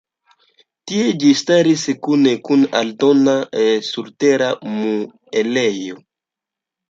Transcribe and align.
Tie 0.91 1.01
ĝi 1.23 1.27
staris 1.41 1.83
kune 2.07 2.31
kun 2.47 2.63
aldona 2.79 3.35
surtera 3.89 4.49
muelejo. 4.77 6.01